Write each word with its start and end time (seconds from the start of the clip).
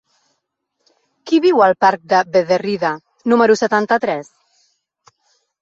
Qui 1.31 1.41
viu 1.43 1.61
al 1.65 1.75
parc 1.85 2.07
de 2.13 2.21
Bederrida 2.37 2.95
número 3.35 3.59
setanta-tres? 3.63 4.33